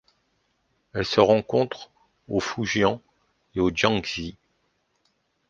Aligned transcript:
Elles 0.93 1.05
se 1.05 1.19
rencontrent 1.19 1.91
au 2.27 2.39
Fujian 2.39 2.99
et 3.53 3.59
au 3.59 3.69
Jiangxi. 3.69 4.35